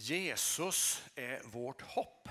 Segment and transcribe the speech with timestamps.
[0.00, 2.28] Jesus är vårt hopp.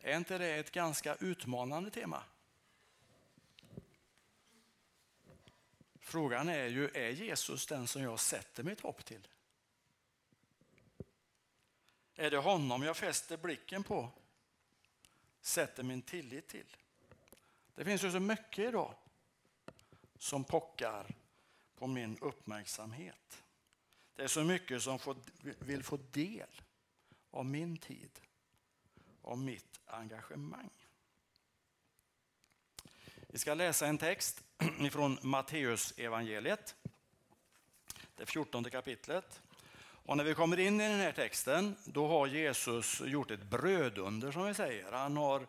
[0.00, 2.24] Är inte det ett ganska utmanande tema?
[6.00, 9.28] Frågan är ju, är Jesus den som jag sätter mitt hopp till?
[12.14, 14.10] Är det honom jag fäster blicken på?
[15.40, 16.76] Sätter min tillit till?
[17.74, 18.94] Det finns ju så mycket idag
[20.18, 21.14] som pockar
[21.74, 23.43] på min uppmärksamhet.
[24.16, 25.16] Det är så mycket som får,
[25.58, 26.48] vill få del
[27.30, 28.20] av min tid,
[29.22, 30.70] av mitt engagemang.
[33.28, 34.44] Vi ska läsa en text
[34.92, 36.74] från Matteus evangeliet,
[38.16, 39.40] det fjortonde kapitlet.
[40.06, 44.32] Och när vi kommer in i den här texten, då har Jesus gjort ett brödunder
[44.32, 44.92] som vi säger.
[44.92, 45.46] Han har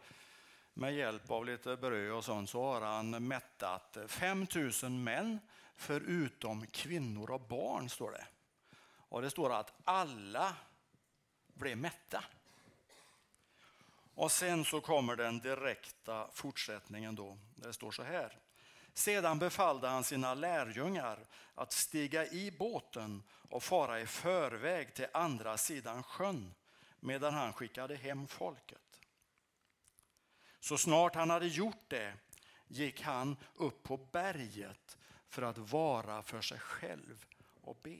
[0.74, 5.40] med hjälp av lite bröd och sånt så har han mättat 5000 män
[5.76, 8.26] förutom kvinnor och barn, står det.
[9.10, 10.56] Och det står att alla
[11.54, 12.24] blev mätta.
[14.16, 17.38] Och sen så kommer den direkta fortsättningen då.
[17.56, 18.40] Det står så här.
[18.94, 25.58] Sedan befallde han sina lärjungar att stiga i båten och fara i förväg till andra
[25.58, 26.54] sidan sjön
[27.00, 29.00] medan han skickade hem folket.
[30.60, 32.14] Så snart han hade gjort det
[32.68, 37.26] gick han upp på berget för att vara för sig själv
[37.62, 37.98] och be.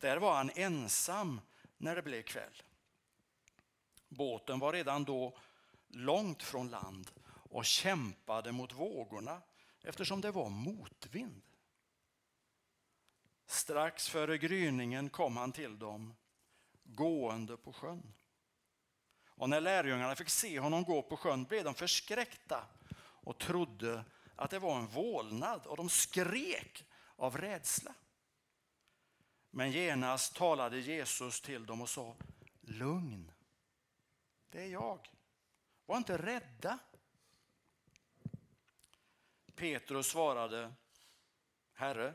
[0.00, 1.40] Där var han ensam
[1.76, 2.62] när det blev kväll.
[4.08, 5.38] Båten var redan då
[5.88, 9.42] långt från land och kämpade mot vågorna
[9.82, 11.42] eftersom det var motvind.
[13.46, 16.14] Strax före gryningen kom han till dem,
[16.84, 18.14] gående på sjön.
[19.28, 22.66] Och när lärjungarna fick se honom gå på sjön blev de förskräckta
[23.00, 24.04] och trodde
[24.36, 26.84] att det var en vålnad och de skrek
[27.16, 27.94] av rädsla.
[29.50, 32.16] Men genast talade Jesus till dem och sa
[32.60, 33.32] Lugn,
[34.50, 35.10] det är jag.
[35.86, 36.78] Var inte rädda.
[39.54, 40.74] Petrus svarade
[41.72, 42.14] Herre,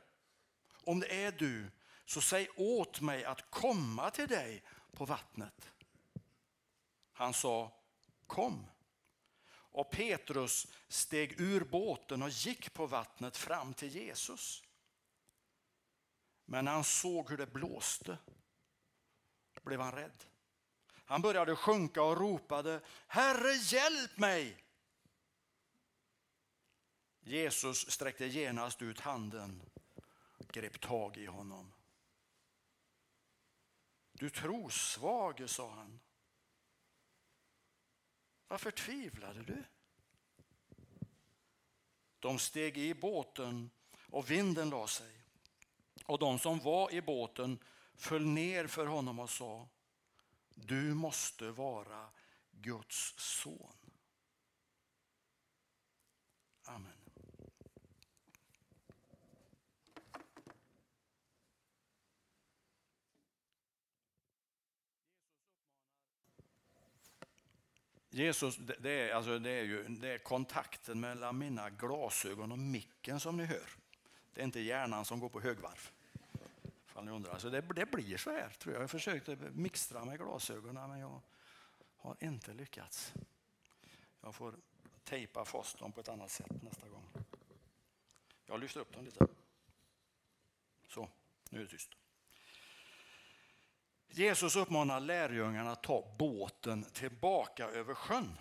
[0.84, 1.72] om det är du
[2.06, 5.70] så säg åt mig att komma till dig på vattnet.
[7.14, 7.74] Han sa
[8.28, 8.66] kom.
[9.50, 14.64] Och Petrus steg ur båten och gick på vattnet fram till Jesus.
[16.46, 18.18] Men när han såg hur det blåste
[19.64, 20.24] blev han rädd.
[21.06, 24.64] Han började sjunka och ropade Herre hjälp mig!
[27.20, 29.62] Jesus sträckte genast ut handen
[30.38, 31.74] och grep tag i honom.
[34.12, 36.00] Du trosvage, sa han.
[38.48, 39.64] Varför tvivlade du?
[42.20, 45.23] De steg i båten och vinden la sig.
[46.06, 47.60] Och de som var i båten
[47.96, 49.68] föll ner för honom och sa
[50.50, 52.10] Du måste vara
[52.52, 53.76] Guds son.
[56.64, 57.04] Amen.
[68.14, 73.20] Jesus, det är, alltså det är ju det är kontakten mellan mina glasögon och micken
[73.20, 73.70] som ni hör.
[74.34, 75.90] Det är inte hjärnan som går på högvarv
[76.94, 77.38] ifall ni undrar.
[77.38, 78.84] Så det, det blir så här tror jag.
[78.84, 81.22] Jag försökte mixtra med glasögonen men jag
[81.98, 83.14] har inte lyckats.
[84.22, 84.56] Jag får
[85.04, 87.04] tejpa fast dem på ett annat sätt nästa gång.
[88.46, 89.28] Jag lyfter upp dem lite.
[90.88, 91.10] Så,
[91.50, 91.90] nu är det tyst.
[94.08, 98.38] Jesus uppmanar lärjungarna att ta båten tillbaka över sjön.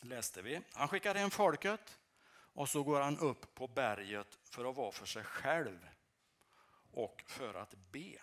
[0.00, 0.60] Läste vi.
[0.72, 1.98] Han skickar hem folket
[2.32, 5.88] och så går han upp på berget för att vara för sig själv
[6.94, 8.18] och för att be.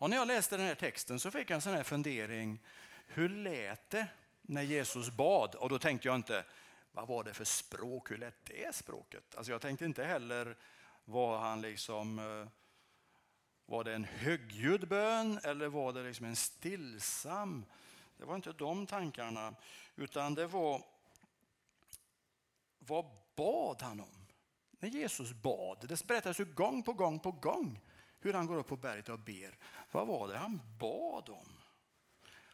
[0.00, 2.60] Och när jag läste den här texten så fick jag en sån här fundering.
[3.06, 4.06] Hur lät det
[4.42, 5.54] när Jesus bad?
[5.54, 6.44] Och då tänkte jag inte,
[6.92, 8.10] vad var det för språk?
[8.10, 9.34] Hur lät det språket?
[9.36, 10.56] Alltså jag tänkte inte heller,
[11.04, 12.48] var han liksom eh,
[13.66, 17.64] var det en högljudd bön eller var det liksom en stillsam?
[18.16, 19.54] Det var inte de tankarna,
[19.96, 20.82] utan det var
[22.78, 23.04] vad
[23.36, 24.17] bad han om?
[24.78, 27.80] När Jesus bad, det berättas ju gång på gång på gång
[28.20, 29.58] hur han går upp på berget och ber.
[29.90, 31.48] Vad var det han bad om?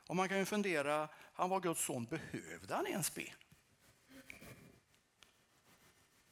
[0.06, 3.32] Och man kan ju fundera, han var Guds son, behövde han ens be?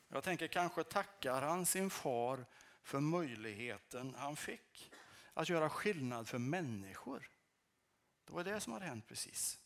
[0.08, 2.46] Jag tänker kanske tackar han sin far
[2.82, 4.92] för möjligheten han fick
[5.34, 7.30] att göra skillnad för människor.
[8.24, 9.58] Det var det som hade hänt precis.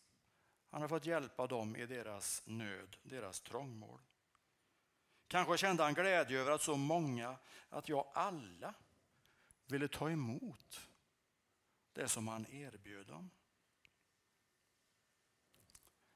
[0.71, 4.01] Han har fått hjälpa dem i deras nöd, deras trångmål.
[5.29, 7.37] Kanske kände han glädje över att så många,
[7.71, 8.75] att jag alla,
[9.67, 10.81] ville ta emot
[11.93, 13.31] det som han erbjöd dem.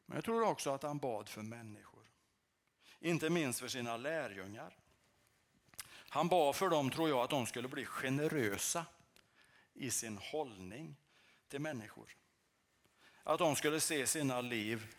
[0.06, 2.10] Men jag tror också att han bad för människor.
[3.00, 4.76] Inte minst för sina lärjungar.
[6.08, 8.86] Han bad för dem, tror jag, att de skulle bli generösa
[9.74, 10.96] i sin hållning
[11.48, 12.16] till människor.
[13.22, 14.96] Att de skulle se sina liv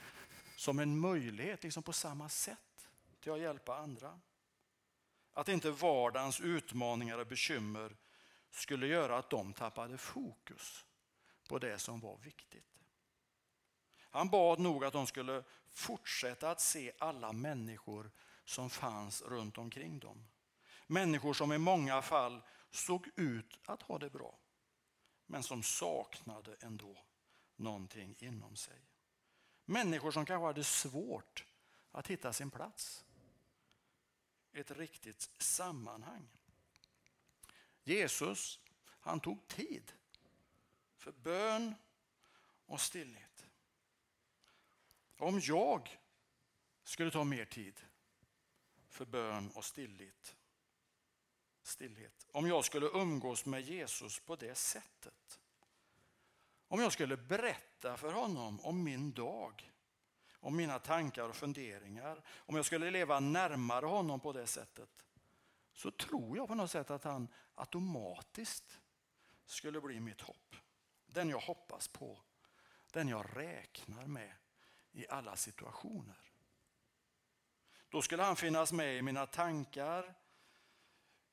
[0.55, 2.70] som en möjlighet, liksom på samma sätt,
[3.21, 4.19] till att hjälpa andra.
[5.33, 7.95] Att inte vardagens utmaningar och bekymmer
[8.49, 10.85] skulle göra att de tappade fokus
[11.47, 12.65] på det som var viktigt.
[13.99, 18.11] Han bad nog att de skulle fortsätta att se alla människor
[18.45, 20.27] som fanns runt omkring dem.
[20.87, 22.41] Människor som i många fall
[22.71, 24.39] såg ut att ha det bra,
[25.25, 26.97] men som saknade ändå
[27.55, 28.81] någonting inom sig.
[29.65, 31.45] Människor som kanske hade svårt
[31.91, 33.05] att hitta sin plats.
[34.53, 36.29] Ett riktigt sammanhang.
[37.83, 38.59] Jesus
[39.01, 39.93] han tog tid
[40.97, 41.75] för bön
[42.65, 43.45] och stillhet.
[45.17, 45.99] Om jag
[46.83, 47.81] skulle ta mer tid
[48.89, 50.35] för bön och stillhet,
[51.63, 55.39] stillhet, om jag skulle umgås med Jesus på det sättet,
[56.67, 59.70] om jag skulle berätta för honom om min dag,
[60.41, 65.05] om mina tankar och funderingar, om jag skulle leva närmare honom på det sättet,
[65.73, 68.79] så tror jag på något sätt att han automatiskt
[69.45, 70.55] skulle bli mitt hopp.
[71.05, 72.21] Den jag hoppas på,
[72.91, 74.31] den jag räknar med
[74.91, 76.31] i alla situationer.
[77.89, 80.13] Då skulle han finnas med i mina tankar,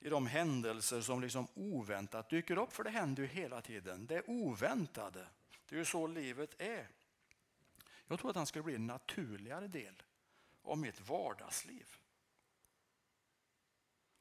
[0.01, 4.07] i de händelser som liksom oväntat dyker upp, för det händer ju hela tiden.
[4.07, 5.29] Det oväntade,
[5.69, 6.89] det är ju så livet är.
[8.09, 10.03] Jag tror att han skulle bli en naturligare del
[10.63, 11.97] av mitt vardagsliv.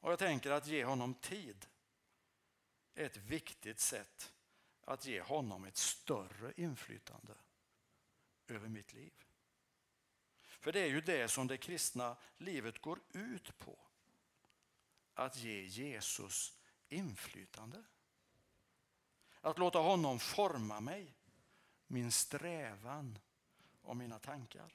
[0.00, 1.66] Och jag tänker att ge honom tid
[2.94, 4.32] är ett viktigt sätt
[4.84, 7.34] att ge honom ett större inflytande
[8.46, 9.12] över mitt liv.
[10.42, 13.78] För det är ju det som det kristna livet går ut på.
[15.14, 16.58] Att ge Jesus
[16.88, 17.84] inflytande.
[19.40, 21.14] Att låta honom forma mig,
[21.86, 23.18] min strävan
[23.88, 24.74] och mina tankar.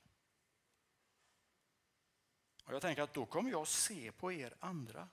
[2.63, 5.09] Och jag tänker att då kommer jag se på er andra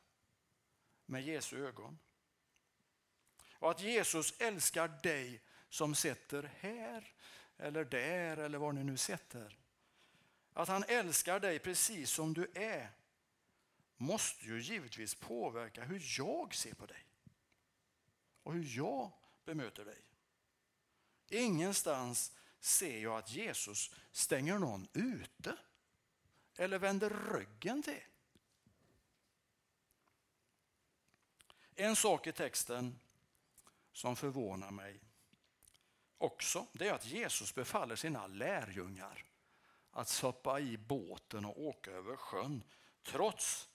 [1.07, 1.99] med Jesu ögon.
[3.53, 7.13] Och att Jesus älskar dig som sitter här
[7.57, 9.59] eller där eller var ni nu sitter.
[10.53, 12.91] Att han älskar dig precis som du är
[13.97, 17.07] måste ju givetvis påverka hur jag ser på dig
[18.43, 19.13] och hur jag
[19.45, 20.03] bemöter dig.
[21.29, 25.57] Ingenstans ser jag att Jesus stänger någon ute
[26.57, 28.03] eller vänder ryggen till.
[31.75, 32.99] En sak i texten
[33.93, 35.01] som förvånar mig
[36.19, 39.25] också, det är att Jesus befaller sina lärjungar
[39.91, 42.63] att soppa i båten och åka över sjön
[43.03, 43.69] trots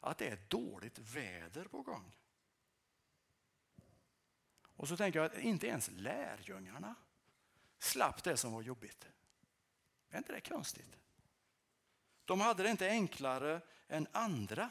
[0.00, 2.16] att det är dåligt väder på gång.
[4.62, 6.94] Och så tänker jag att inte ens lärjungarna
[7.82, 9.06] slapp det som var jobbigt.
[10.10, 10.96] Är inte det konstigt?
[12.24, 14.70] De hade det inte enklare än andra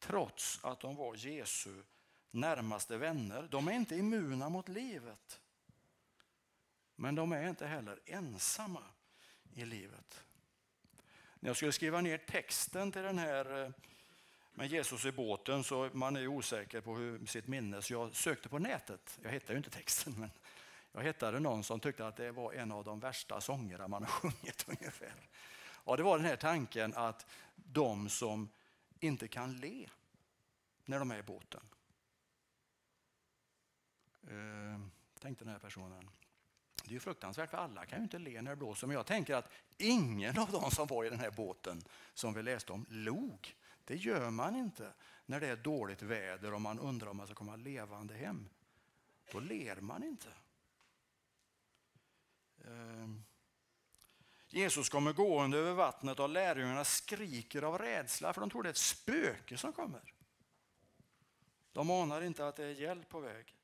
[0.00, 1.82] trots att de var Jesu
[2.30, 3.48] närmaste vänner.
[3.50, 5.40] De är inte immuna mot livet.
[6.96, 8.82] Men de är inte heller ensamma
[9.54, 10.24] i livet.
[11.40, 13.70] När jag skulle skriva ner texten till den här eh,
[14.52, 18.48] med Jesus i båten så man är osäker på hur, sitt minne så jag sökte
[18.48, 19.18] på nätet.
[19.22, 20.30] Jag hittade ju inte texten men
[20.96, 24.10] jag hittade någon som tyckte att det var en av de värsta sångerna man har
[24.20, 25.14] sjungit ungefär.
[25.84, 28.48] Ja, det var den här tanken att de som
[29.00, 29.88] inte kan le
[30.84, 31.60] när de är i båten.
[34.22, 34.80] Eh,
[35.20, 36.10] tänkte den här personen.
[36.84, 38.86] Det är ju fruktansvärt för alla kan ju inte le när det blåser.
[38.86, 41.82] Men jag tänker att ingen av de som var i den här båten
[42.14, 43.56] som vi läste om log.
[43.84, 44.92] Det gör man inte
[45.26, 48.48] när det är dåligt väder och man undrar om man ska komma levande hem.
[49.32, 50.28] Då ler man inte.
[52.66, 53.24] Ehm,
[54.48, 58.70] Jesus kommer gående över vattnet och lärjungarna skriker av rädsla för de tror det är
[58.70, 60.14] ett spöke som kommer.
[61.72, 63.56] De anar inte att det är hjälp på väg.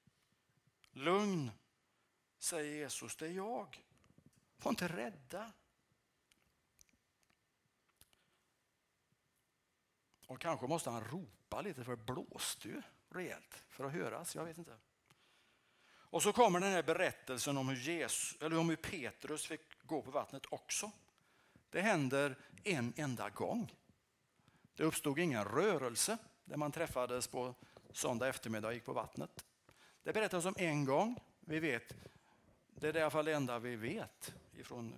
[0.93, 1.51] Lugn,
[2.39, 3.85] säger Jesus, det är jag.
[4.57, 5.53] Var inte rädda.
[10.27, 14.35] Och kanske måste han ropa lite för det blåste ju rejält för att höras.
[14.35, 14.79] Jag vet inte.
[16.13, 20.03] Och så kommer den här berättelsen om hur, Jesus, eller om hur Petrus fick gå
[20.03, 20.91] på vattnet också.
[21.71, 23.75] Det händer en enda gång.
[24.75, 27.55] Det uppstod ingen rörelse där man träffades på
[27.93, 29.45] söndag eftermiddag och gick på vattnet.
[30.03, 31.21] Det berättas om en gång.
[31.41, 31.95] Vi vet,
[32.67, 34.95] det är i alla fall det enda vi vet ifrån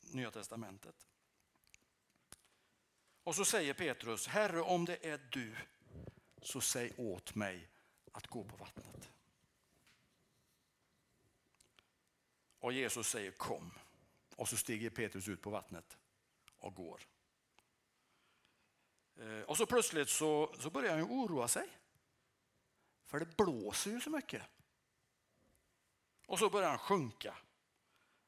[0.00, 1.06] Nya Testamentet.
[3.24, 5.56] Och så säger Petrus, Herre om det är du,
[6.42, 7.68] så säg åt mig
[8.12, 9.13] att gå på vattnet.
[12.64, 13.70] Och Jesus säger kom.
[14.36, 15.98] Och så stiger Petrus ut på vattnet
[16.58, 17.00] och går.
[19.16, 21.68] Eh, och så plötsligt så, så börjar han oroa sig.
[23.04, 24.42] För det blåser ju så mycket.
[26.26, 27.36] Och så börjar han sjunka.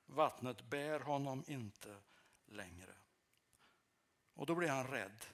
[0.07, 1.97] Vattnet bär honom inte
[2.47, 2.95] längre.
[4.35, 5.25] Och då blir han rädd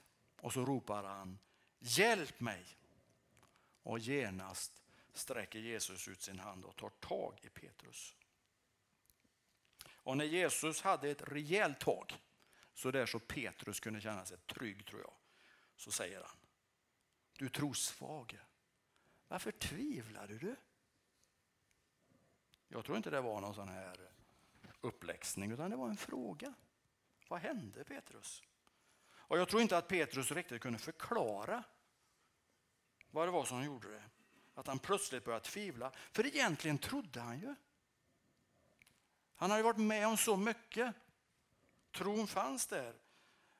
[0.41, 1.39] och så ropar han
[1.79, 2.65] Hjälp mig!
[3.83, 4.83] Och genast
[5.13, 8.15] sträcker Jesus ut sin hand och tar tag i Petrus.
[10.03, 12.17] Och när Jesus hade ett rejält tag,
[12.73, 15.13] så där så Petrus kunde känna sig trygg tror jag,
[15.75, 16.37] så säger han
[17.37, 18.35] Du trosvage,
[19.27, 20.55] varför tvivlade du?
[22.67, 24.11] Jag tror inte det var någon sån här
[24.81, 26.53] uppläxning utan det var en fråga.
[27.27, 28.43] Vad hände Petrus?
[29.11, 31.63] Och jag tror inte att Petrus riktigt kunde förklara
[33.11, 34.03] vad det var som gjorde det.
[34.53, 35.91] Att han plötsligt började tvivla.
[36.11, 37.55] För egentligen trodde han ju.
[39.43, 40.95] Han hade varit med om så mycket.
[41.91, 42.93] Tron fanns där.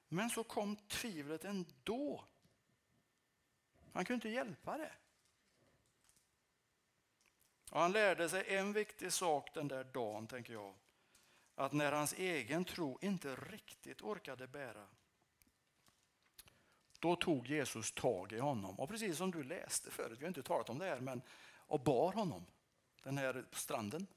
[0.08, 2.26] Men så kom tvivlet ändå.
[3.94, 4.92] Han kunde inte hjälpa det.
[7.72, 10.74] Och han lärde sig en viktig sak den där dagen, tänker jag.
[11.56, 14.88] Att när hans egen tro inte riktigt orkade bära,
[17.00, 18.80] då tog Jesus tag i honom.
[18.80, 21.22] Och precis som du läste förut, vi har inte talat om det här, men
[21.56, 22.46] och bar honom,
[23.04, 24.08] den här stranden.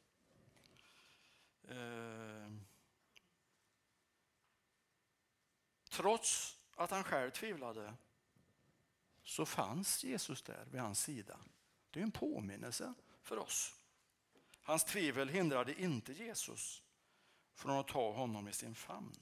[1.68, 2.50] Eh,
[5.90, 7.94] trots att han själv tvivlade
[9.23, 11.38] så fanns Jesus där vid hans sida.
[11.90, 13.75] Det är en påminnelse för oss.
[14.62, 16.82] Hans tvivel hindrade inte Jesus
[17.54, 19.16] från att ta honom i sin famn.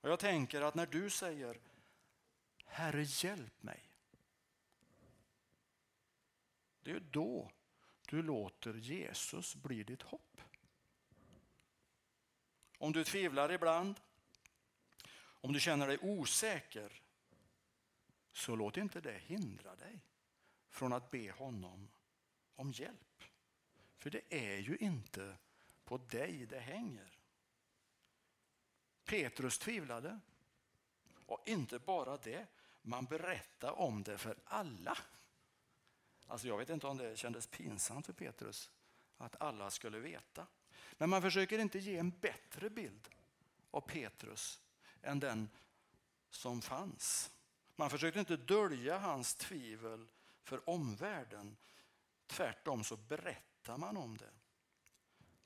[0.00, 1.60] Och jag tänker att när du säger
[2.64, 3.88] Herre hjälp mig.
[6.82, 7.50] Det är då
[8.08, 10.40] du låter Jesus bli ditt hopp.
[12.82, 14.00] Om du tvivlar ibland,
[15.14, 17.02] om du känner dig osäker,
[18.32, 20.00] så låt inte det hindra dig
[20.70, 21.88] från att be honom
[22.54, 23.24] om hjälp.
[23.96, 25.36] För det är ju inte
[25.84, 27.18] på dig det hänger.
[29.04, 30.20] Petrus tvivlade.
[31.26, 32.46] Och inte bara det,
[32.82, 34.98] man berättade om det för alla.
[36.26, 38.70] Alltså jag vet inte om det kändes pinsamt för Petrus
[39.16, 40.46] att alla skulle veta.
[41.02, 43.08] Men man försöker inte ge en bättre bild
[43.70, 44.60] av Petrus
[45.02, 45.48] än den
[46.30, 47.30] som fanns.
[47.76, 50.08] Man försökte inte dölja hans tvivel
[50.42, 51.56] för omvärlden.
[52.26, 54.30] Tvärtom så berättar man om det.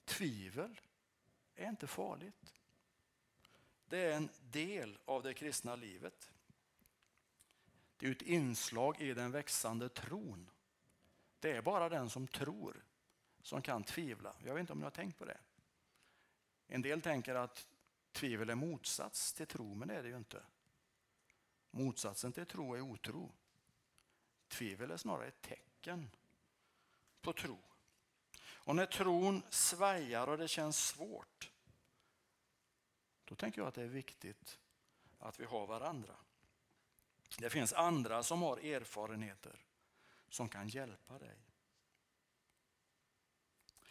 [0.04, 0.80] Tvivel
[1.54, 2.54] är inte farligt.
[3.88, 6.32] Det är en del av det kristna livet.
[7.96, 10.50] Det är ett inslag i den växande tron.
[11.40, 12.84] Det är bara den som tror
[13.46, 14.34] som kan tvivla.
[14.44, 15.38] Jag vet inte om ni har tänkt på det.
[16.66, 17.68] En del tänker att
[18.12, 20.42] tvivel är motsats till tro, men det är det ju inte.
[21.70, 23.32] Motsatsen till tro är otro.
[24.48, 26.10] Tvivel är snarare ett tecken
[27.20, 27.58] på tro.
[28.42, 31.50] Och när tron svajar och det känns svårt,
[33.24, 34.58] då tänker jag att det är viktigt
[35.18, 36.16] att vi har varandra.
[37.38, 39.66] Det finns andra som har erfarenheter
[40.28, 41.36] som kan hjälpa dig.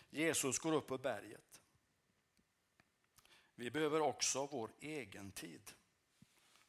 [0.09, 1.61] Jesus går upp på berget.
[3.55, 5.71] Vi behöver också vår egen tid,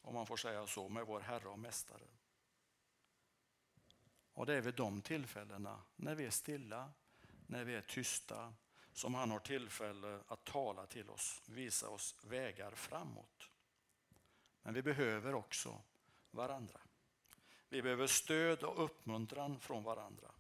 [0.02, 2.07] om man får säga så, med vår Herre och Mästare.
[4.33, 6.93] Och det är vid de tillfällena, när vi är stilla,
[7.47, 8.55] när vi är tysta,
[8.93, 13.50] som han har tillfälle att tala till oss, visa oss vägar framåt.
[14.62, 15.83] Men vi behöver också
[16.31, 16.81] varandra.
[17.69, 20.31] Vi behöver stöd och uppmuntran från varandra.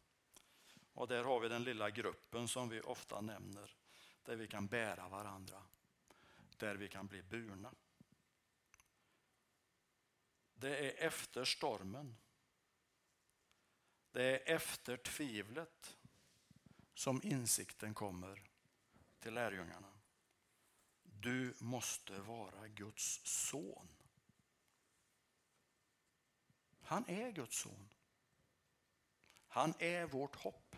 [0.92, 3.76] Och där har vi den lilla gruppen som vi ofta nämner,
[4.22, 5.62] där vi kan bära varandra,
[6.58, 7.74] där vi kan bli burna.
[10.54, 12.16] Det är efter stormen,
[14.12, 15.96] det är efter tvivlet
[16.94, 18.42] som insikten kommer
[19.20, 19.92] till lärjungarna.
[21.02, 23.88] Du måste vara Guds son.
[26.80, 27.88] Han är Guds son.
[29.48, 30.76] Han är vårt hopp.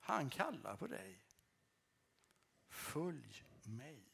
[0.00, 1.18] Han kallar på dig.
[2.68, 4.07] Följ mig.